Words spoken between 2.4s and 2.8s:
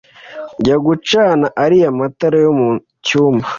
yo mu